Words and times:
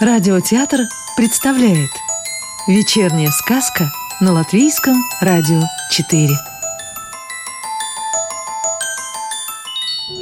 Радиотеатр 0.00 0.82
представляет 1.16 1.90
Вечерняя 2.68 3.30
сказка 3.30 3.90
на 4.20 4.32
Латвийском 4.32 4.94
радио 5.20 5.60
4 5.90 6.28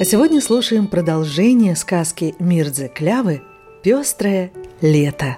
А 0.00 0.04
сегодня 0.06 0.40
слушаем 0.40 0.86
продолжение 0.86 1.76
сказки 1.76 2.34
Мирдзе 2.38 2.88
Клявы 2.88 3.42
«Пестрое 3.82 4.50
лето» 4.80 5.36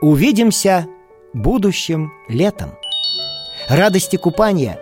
Увидимся 0.00 0.88
будущим 1.32 2.12
летом. 2.28 2.72
Радости 3.68 4.16
купания 4.16 4.80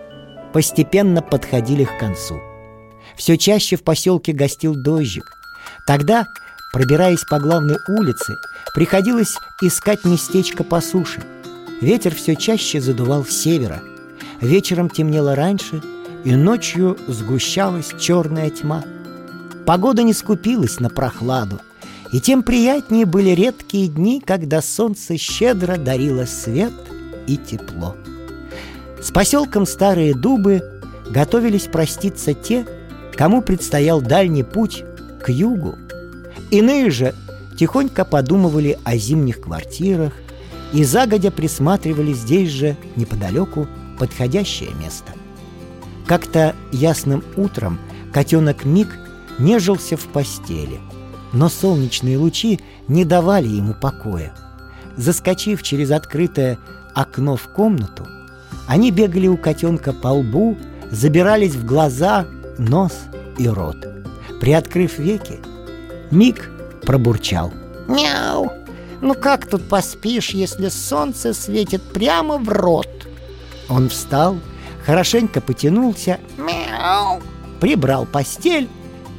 постепенно 0.54 1.20
подходили 1.20 1.84
к 1.84 1.98
концу. 1.98 2.40
Все 3.16 3.36
чаще 3.36 3.76
в 3.76 3.84
поселке 3.84 4.32
гостил 4.32 4.74
дождик. 4.74 5.24
Тогда, 5.86 6.26
пробираясь 6.72 7.24
по 7.24 7.38
главной 7.38 7.78
улице, 7.88 8.36
Приходилось 8.78 9.38
искать 9.60 10.04
местечко 10.04 10.62
по 10.62 10.80
суше. 10.80 11.20
Ветер 11.80 12.14
все 12.14 12.36
чаще 12.36 12.80
задувал 12.80 13.24
с 13.24 13.30
севера. 13.30 13.80
Вечером 14.40 14.88
темнело 14.88 15.34
раньше, 15.34 15.82
и 16.24 16.36
ночью 16.36 16.96
сгущалась 17.08 17.92
черная 17.98 18.50
тьма. 18.50 18.84
Погода 19.66 20.02
не 20.02 20.12
скупилась 20.12 20.78
на 20.78 20.90
прохладу, 20.90 21.60
и 22.12 22.20
тем 22.20 22.44
приятнее 22.44 23.04
были 23.04 23.30
редкие 23.30 23.88
дни, 23.88 24.22
когда 24.24 24.62
солнце 24.62 25.16
щедро 25.16 25.76
дарило 25.76 26.24
свет 26.24 26.72
и 27.26 27.36
тепло. 27.36 27.96
С 29.02 29.10
поселком 29.10 29.66
Старые 29.66 30.14
Дубы 30.14 30.62
готовились 31.10 31.66
проститься 31.66 32.34
те, 32.34 32.64
кому 33.14 33.42
предстоял 33.42 34.00
дальний 34.00 34.44
путь 34.44 34.84
к 35.20 35.30
югу. 35.30 35.76
Иные 36.50 36.90
же 36.90 37.14
тихонько 37.58 38.04
подумывали 38.04 38.78
о 38.84 38.96
зимних 38.96 39.40
квартирах 39.42 40.12
и 40.72 40.84
загодя 40.84 41.30
присматривали 41.30 42.12
здесь 42.12 42.50
же, 42.50 42.76
неподалеку, 42.96 43.66
подходящее 43.98 44.70
место. 44.74 45.12
Как-то 46.06 46.54
ясным 46.72 47.22
утром 47.36 47.78
котенок 48.12 48.64
Мик 48.64 48.88
нежился 49.38 49.96
в 49.96 50.04
постели, 50.06 50.80
но 51.32 51.48
солнечные 51.48 52.16
лучи 52.16 52.60
не 52.86 53.04
давали 53.04 53.48
ему 53.48 53.74
покоя. 53.74 54.34
Заскочив 54.96 55.62
через 55.62 55.90
открытое 55.90 56.58
окно 56.94 57.36
в 57.36 57.48
комнату, 57.48 58.06
они 58.66 58.90
бегали 58.90 59.28
у 59.28 59.36
котенка 59.36 59.92
по 59.92 60.08
лбу, 60.08 60.56
забирались 60.90 61.54
в 61.54 61.64
глаза, 61.66 62.26
нос 62.58 62.92
и 63.36 63.48
рот. 63.48 63.86
Приоткрыв 64.40 64.98
веки, 64.98 65.40
Мик 66.10 66.50
пробурчал. 66.82 67.52
«Мяу! 67.86 68.50
Ну 69.00 69.14
как 69.14 69.46
тут 69.46 69.68
поспишь, 69.68 70.30
если 70.30 70.68
солнце 70.68 71.34
светит 71.34 71.82
прямо 71.82 72.38
в 72.38 72.48
рот?» 72.48 72.88
Он 73.68 73.88
встал, 73.88 74.38
хорошенько 74.84 75.40
потянулся, 75.40 76.18
мяу, 76.36 77.20
прибрал 77.60 78.06
постель 78.06 78.68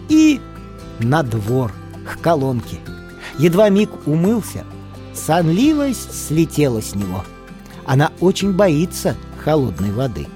и 0.10 0.42
на 1.00 1.24
двор, 1.24 1.72
к 2.06 2.20
колонке. 2.20 2.78
Едва 3.38 3.70
Мик 3.70 3.92
умылся, 4.08 4.66
сонливость 5.14 6.28
слетела 6.28 6.82
с 6.82 6.96
него. 6.96 7.24
Она 7.86 8.12
очень 8.20 8.54
боится 8.54 9.16
холодной 9.44 9.92
воды. 9.92 10.28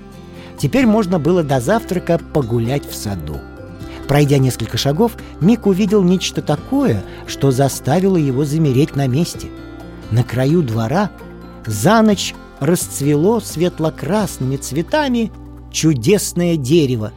Теперь 0.58 0.86
можно 0.86 1.20
было 1.20 1.44
до 1.44 1.60
завтрака 1.60 2.20
погулять 2.34 2.90
в 2.90 2.96
саду. 2.96 3.42
Пройдя 4.08 4.38
несколько 4.38 4.78
шагов, 4.78 5.14
Мик 5.40 5.66
увидел 5.66 6.04
нечто 6.04 6.42
такое, 6.42 7.04
что 7.26 7.52
заставило 7.52 8.18
его 8.18 8.46
замереть 8.46 8.96
на 8.96 9.08
месте. 9.08 9.48
На 10.12 10.24
краю 10.24 10.62
двора 10.62 11.10
за 11.66 12.02
ночь 12.02 12.36
расцвело 12.60 13.40
светло-красными 13.40 14.58
цветами 14.58 15.32
чудесное 15.72 16.56
дерево. 16.58 17.12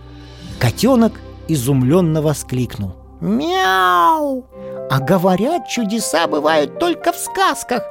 Котенок 0.58 1.20
изумленно 1.48 2.22
воскликнул. 2.22 2.94
«Мяу! 3.20 4.46
А 4.90 5.00
говорят, 5.00 5.68
чудеса 5.68 6.26
бывают 6.26 6.78
только 6.78 7.12
в 7.12 7.16
сказках. 7.16 7.82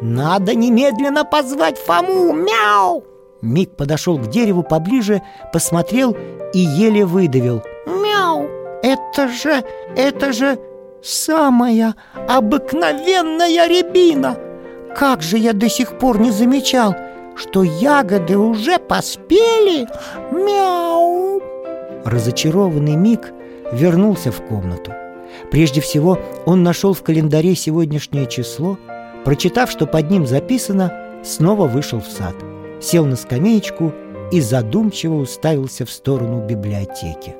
Надо 0.00 0.54
немедленно 0.54 1.24
позвать 1.24 1.78
Фому! 1.78 2.32
Мяу!» 2.32 3.04
Мик 3.42 3.76
подошел 3.76 4.18
к 4.18 4.28
дереву 4.28 4.62
поближе, 4.62 5.22
посмотрел 5.52 6.16
и 6.52 6.58
еле 6.58 7.04
выдавил. 7.04 7.62
Это 9.12 9.28
же, 9.28 9.64
это 9.96 10.32
же 10.32 10.58
самая 11.02 11.94
обыкновенная 12.28 13.66
рябина! 13.66 14.36
Как 14.94 15.22
же 15.22 15.36
я 15.36 15.52
до 15.52 15.68
сих 15.68 15.98
пор 15.98 16.20
не 16.20 16.30
замечал, 16.30 16.94
что 17.36 17.62
ягоды 17.62 18.36
уже 18.38 18.78
поспели? 18.78 19.88
Мяу!» 20.32 21.42
Разочарованный 22.04 22.94
Мик 22.94 23.32
вернулся 23.72 24.30
в 24.30 24.40
комнату. 24.42 24.92
Прежде 25.50 25.80
всего, 25.80 26.18
он 26.46 26.62
нашел 26.62 26.92
в 26.92 27.02
календаре 27.02 27.56
сегодняшнее 27.56 28.26
число, 28.26 28.78
прочитав, 29.24 29.70
что 29.70 29.86
под 29.86 30.10
ним 30.10 30.26
записано, 30.26 30.92
снова 31.24 31.66
вышел 31.66 32.00
в 32.00 32.06
сад, 32.06 32.34
сел 32.80 33.04
на 33.06 33.16
скамеечку 33.16 33.92
и 34.30 34.40
задумчиво 34.40 35.14
уставился 35.14 35.84
в 35.84 35.90
сторону 35.90 36.46
библиотеки. 36.46 37.34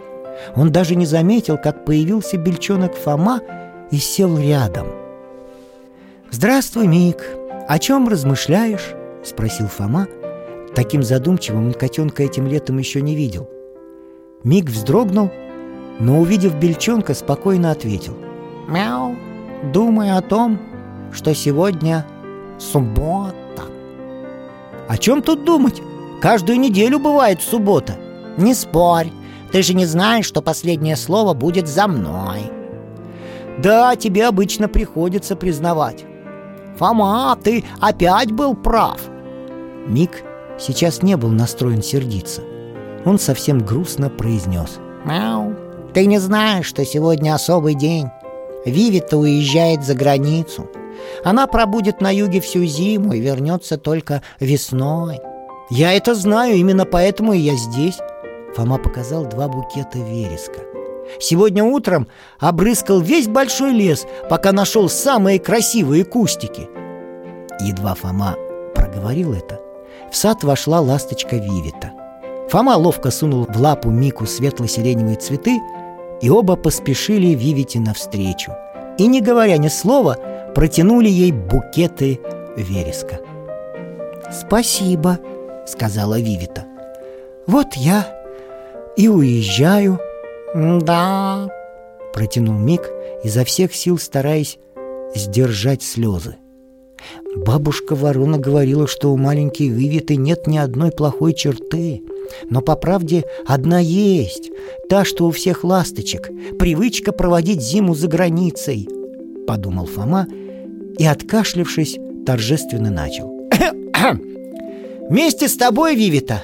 Он 0.56 0.72
даже 0.72 0.96
не 0.96 1.06
заметил, 1.06 1.58
как 1.58 1.84
появился 1.84 2.36
бельчонок 2.36 2.94
Фома 2.94 3.40
и 3.90 3.96
сел 3.96 4.38
рядом. 4.38 4.86
«Здравствуй, 6.30 6.86
Мик! 6.86 7.24
О 7.68 7.78
чем 7.78 8.08
размышляешь?»— 8.08 8.94
спросил 9.24 9.66
Фома. 9.66 10.06
Таким 10.74 11.02
задумчивым 11.02 11.68
он 11.68 11.72
котенка 11.72 12.22
этим 12.22 12.46
летом 12.46 12.78
еще 12.78 13.02
не 13.02 13.16
видел. 13.16 13.48
Мик 14.44 14.66
вздрогнул, 14.66 15.30
но, 15.98 16.20
увидев 16.20 16.54
бельчонка, 16.54 17.14
спокойно 17.14 17.72
ответил. 17.72 18.16
«Мяу! 18.68 19.16
Думаю 19.72 20.16
о 20.16 20.22
том, 20.22 20.58
что 21.12 21.34
сегодня 21.34 22.06
суббота». 22.58 23.34
«О 24.88 24.96
чем 24.96 25.22
тут 25.22 25.44
думать? 25.44 25.82
Каждую 26.20 26.58
неделю 26.60 26.98
бывает 26.98 27.42
суббота». 27.42 27.96
«Не 28.38 28.54
спорь, 28.54 29.08
ты 29.52 29.62
же 29.62 29.74
не 29.74 29.86
знаешь, 29.86 30.26
что 30.26 30.42
последнее 30.42 30.96
слово 30.96 31.34
будет 31.34 31.66
за 31.66 31.86
мной. 31.86 32.50
Да, 33.58 33.96
тебе 33.96 34.26
обычно 34.26 34.68
приходится 34.68 35.36
признавать. 35.36 36.04
Фома, 36.78 37.36
ты 37.42 37.64
опять 37.80 38.32
был 38.32 38.54
прав. 38.54 39.00
Мик 39.86 40.22
сейчас 40.58 41.02
не 41.02 41.16
был 41.16 41.30
настроен 41.30 41.82
сердиться. 41.82 42.42
Он 43.04 43.18
совсем 43.18 43.58
грустно 43.58 44.08
произнес. 44.08 44.78
Мяу, 45.04 45.54
ты 45.94 46.06
не 46.06 46.18
знаешь, 46.18 46.66
что 46.66 46.84
сегодня 46.84 47.34
особый 47.34 47.74
день. 47.74 48.06
Вивита 48.64 49.16
уезжает 49.16 49.84
за 49.84 49.94
границу. 49.94 50.68
Она 51.24 51.46
пробудет 51.46 52.00
на 52.00 52.14
юге 52.14 52.40
всю 52.40 52.64
зиму 52.64 53.14
и 53.14 53.20
вернется 53.20 53.78
только 53.78 54.22
весной. 54.38 55.18
Я 55.70 55.92
это 55.92 56.14
знаю, 56.14 56.56
именно 56.56 56.84
поэтому 56.84 57.32
и 57.32 57.38
я 57.38 57.54
здесь 57.56 57.98
Фома 58.54 58.78
показал 58.78 59.26
два 59.26 59.48
букета 59.48 59.98
вереска. 59.98 60.60
Сегодня 61.18 61.64
утром 61.64 62.08
обрыскал 62.38 63.00
весь 63.00 63.26
большой 63.28 63.72
лес, 63.72 64.06
пока 64.28 64.52
нашел 64.52 64.88
самые 64.88 65.38
красивые 65.38 66.04
кустики. 66.04 66.68
Едва 67.60 67.94
Фома 67.94 68.36
проговорил 68.74 69.32
это, 69.32 69.60
в 70.10 70.16
сад 70.16 70.44
вошла 70.44 70.80
ласточка 70.80 71.36
Вивита. 71.36 71.92
Фома 72.48 72.76
ловко 72.76 73.10
сунул 73.10 73.46
в 73.48 73.56
лапу 73.60 73.90
Мику 73.90 74.26
светло-сиреневые 74.26 75.16
цветы, 75.16 75.60
и 76.20 76.30
оба 76.30 76.56
поспешили 76.56 77.28
Вивите 77.28 77.80
навстречу. 77.80 78.52
И, 78.98 79.06
не 79.06 79.20
говоря 79.20 79.56
ни 79.56 79.68
слова, 79.68 80.18
протянули 80.54 81.08
ей 81.08 81.32
букеты 81.32 82.20
вереска. 82.56 83.20
«Спасибо»,— 84.32 85.18
сказала 85.66 86.18
Вивита. 86.18 86.64
«Вот 87.46 87.74
я 87.74 88.19
и 89.00 89.08
уезжаю». 89.08 89.98
«Да»,— 90.54 91.48
протянул 92.12 92.54
Мик, 92.54 92.90
изо 93.24 93.44
всех 93.44 93.74
сил 93.74 93.98
стараясь 93.98 94.58
сдержать 95.14 95.82
слезы. 95.82 96.36
Бабушка 97.34 97.94
Ворона 97.94 98.38
говорила, 98.38 98.86
что 98.86 99.12
у 99.12 99.16
маленькой 99.16 99.68
Вивиты 99.68 100.16
нет 100.16 100.46
ни 100.46 100.58
одной 100.58 100.90
плохой 100.90 101.32
черты. 101.32 102.02
Но, 102.50 102.60
по 102.60 102.76
правде, 102.76 103.24
одна 103.46 103.78
есть. 103.78 104.50
Та, 104.88 105.04
что 105.04 105.26
у 105.26 105.30
всех 105.30 105.64
ласточек. 105.64 106.28
Привычка 106.58 107.12
проводить 107.12 107.62
зиму 107.62 107.94
за 107.94 108.06
границей. 108.06 108.88
Подумал 109.46 109.86
Фома 109.86 110.26
и, 110.98 111.06
откашлившись, 111.06 111.98
торжественно 112.26 112.90
начал. 112.90 113.32
«Вместе 115.08 115.48
с 115.48 115.56
тобой, 115.56 115.96
Вивита, 115.96 116.42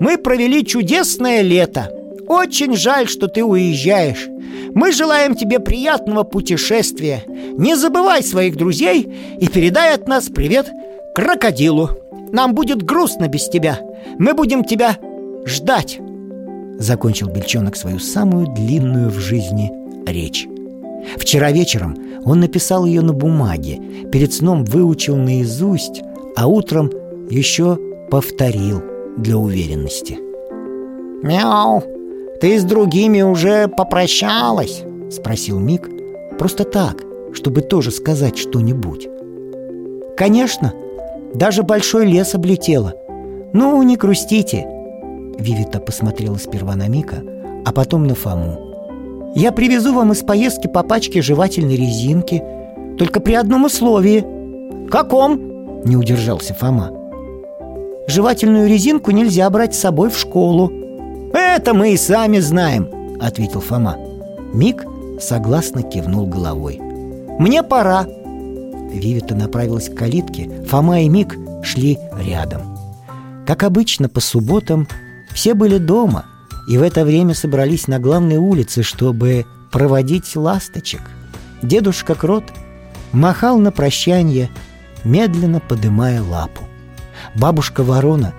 мы 0.00 0.16
провели 0.16 0.64
чудесное 0.64 1.42
лето. 1.42 1.90
Очень 2.28 2.76
жаль, 2.76 3.08
что 3.08 3.26
ты 3.26 3.42
уезжаешь. 3.42 4.28
Мы 4.74 4.92
желаем 4.92 5.34
тебе 5.34 5.60
приятного 5.60 6.24
путешествия. 6.24 7.24
не 7.26 7.74
забывай 7.74 8.22
своих 8.22 8.56
друзей 8.56 9.08
и 9.40 9.48
передай 9.48 9.94
от 9.94 10.06
нас 10.06 10.28
привет 10.28 10.70
крокодилу. 11.14 11.90
Нам 12.30 12.54
будет 12.54 12.82
грустно 12.82 13.28
без 13.28 13.48
тебя. 13.48 13.80
Мы 14.18 14.34
будем 14.34 14.62
тебя 14.62 14.98
ждать. 15.46 15.98
Закончил 16.78 17.28
Бельчонок 17.28 17.76
свою 17.76 17.98
самую 17.98 18.48
длинную 18.48 19.08
в 19.08 19.18
жизни 19.18 19.72
речь. 20.06 20.46
Вчера 21.16 21.50
вечером 21.50 21.96
он 22.24 22.40
написал 22.40 22.84
ее 22.84 23.00
на 23.00 23.14
бумаге, 23.14 23.80
перед 24.12 24.34
сном 24.34 24.64
выучил 24.64 25.16
наизусть, 25.16 26.02
а 26.36 26.46
утром 26.46 26.90
еще 27.30 27.78
повторил 28.10 28.82
для 29.16 29.38
уверенности. 29.38 30.18
«Мяу, 31.22 31.82
ты 32.40 32.58
с 32.58 32.64
другими 32.64 33.22
уже 33.22 33.68
попрощалась?»— 33.68 34.82
спросил 35.10 35.58
Мик. 35.58 35.88
Просто 36.38 36.64
так, 36.64 37.02
чтобы 37.32 37.62
тоже 37.62 37.90
сказать 37.90 38.38
что-нибудь. 38.38 39.08
«Конечно, 40.16 40.72
даже 41.34 41.62
большой 41.62 42.06
лес 42.06 42.34
облетела. 42.34 42.94
Ну, 43.52 43.82
не 43.82 43.96
грустите!» 43.96 44.66
Вивита 45.38 45.80
посмотрела 45.80 46.36
сперва 46.36 46.74
на 46.76 46.88
Мика, 46.88 47.22
а 47.64 47.72
потом 47.72 48.06
на 48.06 48.14
Фому. 48.14 48.68
Я 49.34 49.52
привезу 49.52 49.94
вам 49.94 50.12
из 50.12 50.22
поездки 50.22 50.66
по 50.66 50.82
пачке 50.82 51.20
жевательной 51.20 51.76
резинки 51.76 52.42
Только 52.98 53.20
при 53.20 53.34
одном 53.34 53.66
условии 53.66 54.24
«Каком?»– 54.90 55.82
не 55.84 55.96
удержался 55.96 56.54
Фома 56.54 56.90
Жевательную 58.06 58.68
резинку 58.68 59.10
нельзя 59.10 59.48
брать 59.50 59.74
с 59.74 59.80
собой 59.80 60.08
в 60.08 60.18
школу 60.18 60.72
«Это 61.58 61.74
мы 61.74 61.92
и 61.92 61.96
сами 61.96 62.38
знаем»,– 62.38 62.88
ответил 63.20 63.60
Фома 63.60 63.96
Мик 64.54 64.84
согласно 65.20 65.82
кивнул 65.82 66.24
головой 66.24 66.78
«Мне 66.78 67.64
пора!» 67.64 68.04
Вивита 68.04 69.34
направилась 69.34 69.88
к 69.88 69.96
калитке 69.96 70.48
Фома 70.68 71.00
и 71.00 71.08
Мик 71.08 71.36
шли 71.64 71.98
рядом 72.16 72.78
Как 73.44 73.64
обычно, 73.64 74.08
по 74.08 74.20
субботам 74.20 74.86
все 75.34 75.54
были 75.54 75.78
дома– 75.78 76.26
и 76.68 76.78
в 76.78 76.82
это 76.82 77.04
время 77.04 77.34
собрались 77.34 77.88
на 77.88 77.98
главной 77.98 78.36
улице, 78.36 78.84
чтобы 78.84 79.44
проводить 79.72 80.36
ласточек. 80.36 81.00
Дедушка 81.62 82.14
Крот 82.14 82.44
махал 83.10 83.58
на 83.58 83.72
прощание, 83.72 84.48
медленно 85.02 85.58
подымая 85.58 86.22
лапу. 86.22 86.62
Бабушка 87.34 87.82
Ворона 87.82 88.32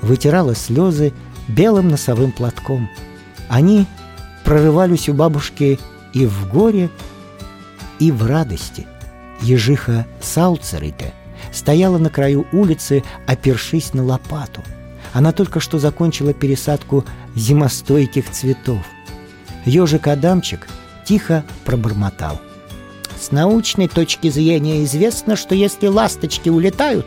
вытирала 0.00 0.54
слезы 0.54 1.12
белым 1.48 1.88
носовым 1.88 2.32
платком. 2.32 2.88
Они 3.48 3.86
прорывались 4.44 5.08
у 5.08 5.14
бабушки 5.14 5.78
и 6.12 6.26
в 6.26 6.48
горе, 6.48 6.90
и 7.98 8.10
в 8.10 8.26
радости. 8.26 8.86
Ежиха 9.40 10.06
Сауцерите 10.20 11.12
стояла 11.52 11.98
на 11.98 12.10
краю 12.10 12.46
улицы, 12.52 13.02
опершись 13.26 13.94
на 13.94 14.04
лопату– 14.04 14.62
она 15.14 15.30
только 15.30 15.60
что 15.60 15.78
закончила 15.78 16.34
пересадку 16.34 17.04
зимостойких 17.36 18.28
цветов. 18.30 18.80
Ежик 19.64 20.08
Адамчик 20.08 20.66
тихо 21.06 21.44
пробормотал. 21.64 22.40
С 23.18 23.30
научной 23.30 23.86
точки 23.86 24.28
зрения 24.28 24.82
известно, 24.84 25.36
что 25.36 25.54
если 25.54 25.86
ласточки 25.86 26.48
улетают, 26.48 27.06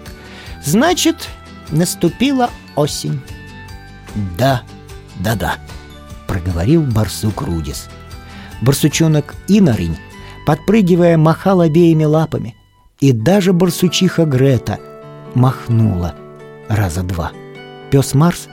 значит, 0.63 1.27
наступила 1.69 2.49
осень. 2.77 3.21
Да, 4.37 4.63
да-да, 5.19 5.55
проговорил 6.27 6.83
барсук 6.83 7.41
Рудис. 7.41 7.89
Барсучонок 8.61 9.35
Инорень, 9.47 9.97
подпрыгивая, 10.45 11.17
махал 11.17 11.61
обеими 11.61 12.03
лапами, 12.03 12.55
и 12.99 13.11
даже 13.11 13.53
барсучиха 13.53 14.25
Грета 14.25 14.79
махнула 15.35 16.15
раза 16.67 17.03
два. 17.03 17.31
Пес 17.91 18.13
Марс 18.13 18.47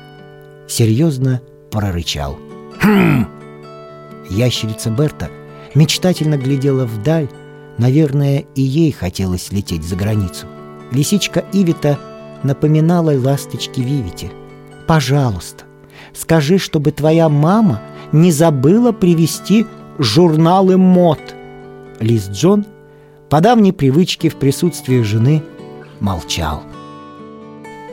серьезно 0.69 1.41
прорычал. 1.71 2.39
«Хм!» 2.81 3.27
Ящерица 4.29 4.91
Берта 4.91 5.31
мечтательно 5.75 6.37
глядела 6.37 6.85
вдаль, 6.85 7.29
наверное, 7.79 8.45
и 8.55 8.63
ей 8.63 8.93
хотелось 8.93 9.51
лететь 9.51 9.85
за 9.85 9.97
границу. 9.97 10.47
Лисичка 10.93 11.45
Ивита 11.53 11.99
напоминала 12.43 13.19
ласточке 13.19 13.83
Вивите. 13.83 14.31
«Пожалуйста, 14.87 15.65
скажи, 16.13 16.59
чтобы 16.59 16.91
твоя 16.91 17.29
мама 17.29 17.81
не 18.13 18.31
забыла 18.31 18.93
привезти 18.93 19.67
журналы 19.99 20.77
мод». 20.77 21.21
Лис 22.01 22.29
Джон 22.29 22.67
по 23.31 23.41
давней 23.41 23.73
привычке 23.73 24.29
в 24.29 24.37
присутствии 24.37 25.01
жены 25.03 25.43
молчал. 26.01 26.63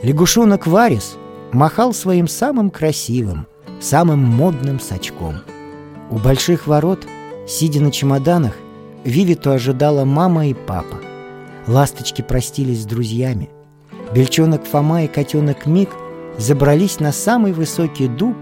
Лягушонок 0.03 0.67
Варис 0.67 1.15
махал 1.51 1.93
своим 1.93 2.27
самым 2.27 2.69
красивым, 2.69 3.47
самым 3.79 4.19
модным 4.19 4.79
сачком. 4.79 5.35
У 6.09 6.17
больших 6.17 6.67
ворот, 6.67 7.05
сидя 7.47 7.81
на 7.81 7.91
чемоданах, 7.91 8.53
Вивиту 9.03 9.51
ожидала 9.51 10.05
мама 10.05 10.47
и 10.47 10.53
папа. 10.53 10.97
Ласточки 11.67 12.21
простились 12.21 12.83
с 12.83 12.85
друзьями. 12.85 13.49
Бельчонок 14.13 14.65
Фома 14.65 15.03
и 15.05 15.07
котенок 15.07 15.65
Мик 15.65 15.89
забрались 16.37 16.99
на 16.99 17.11
самый 17.11 17.53
высокий 17.53 18.07
дуб 18.07 18.35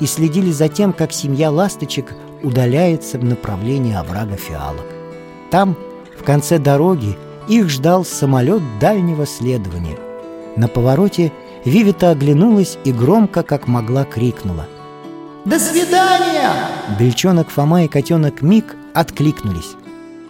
и 0.00 0.06
следили 0.06 0.50
за 0.50 0.68
тем, 0.68 0.92
как 0.92 1.12
семья 1.12 1.50
ласточек 1.50 2.14
удаляется 2.42 3.18
в 3.18 3.24
направлении 3.24 3.94
оврага 3.94 4.36
фиалок. 4.36 4.86
Там, 5.50 5.76
в 6.18 6.22
конце 6.22 6.58
дороги, 6.58 7.16
их 7.48 7.68
ждал 7.68 8.04
самолет 8.04 8.62
дальнего 8.80 9.26
следования. 9.26 9.96
На 10.56 10.68
повороте– 10.68 11.32
Вивита 11.66 12.12
оглянулась 12.12 12.78
и 12.84 12.92
громко, 12.92 13.42
как 13.42 13.66
могла, 13.66 14.04
крикнула. 14.04 14.68
«До 15.44 15.58
свидания!» 15.58 16.52
Бельчонок 16.98 17.50
Фома 17.50 17.84
и 17.84 17.88
котенок 17.88 18.40
Мик 18.40 18.76
откликнулись. 18.94 19.74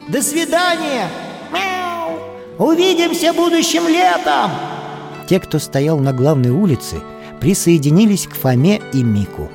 «До 0.09 0.23
свидания! 0.23 1.09
Мяу! 1.53 2.19
Увидимся 2.59 3.35
будущим 3.35 3.87
летом!» 3.87 4.51
Те, 5.27 5.41
кто 5.41 5.59
стоял 5.59 5.99
на 5.99 6.13
главной 6.13 6.51
улице, 6.51 6.97
присоединились 7.41 8.27
к 8.27 8.35
Фоме 8.35 8.81
и 8.93 9.03
Мику. 9.03 9.51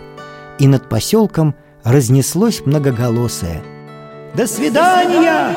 И 0.59 0.67
над 0.67 0.89
поселком 0.89 1.55
разнеслось 1.83 2.65
многоголосое. 2.65 3.61
«До 4.33 4.47
свидания! 4.47 5.55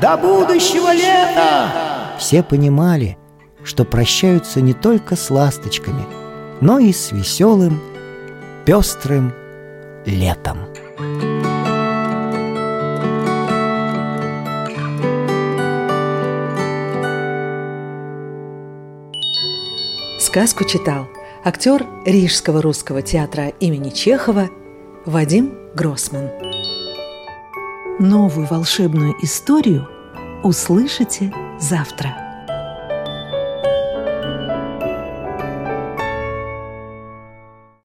До 0.00 0.16
будущего 0.16 0.92
лета!» 0.92 1.70
Все 2.18 2.42
понимали– 2.42 3.18
что 3.64 3.84
прощаются 3.84 4.60
не 4.60 4.74
только 4.74 5.16
с 5.16 5.30
ласточками, 5.30 6.04
но 6.60 6.78
и 6.78 6.92
с 6.92 7.10
веселым, 7.10 7.80
пестрым 8.64 9.32
летом. 10.06 10.58
Сказку 20.34 20.64
читал 20.64 21.06
актер 21.44 21.86
Рижского 22.04 22.60
русского 22.60 23.02
театра 23.02 23.50
имени 23.60 23.90
Чехова 23.90 24.50
Вадим 25.06 25.54
Гроссман. 25.76 26.28
Новую 28.00 28.44
волшебную 28.48 29.14
историю 29.22 29.86
услышите 30.42 31.32
завтра. 31.60 32.23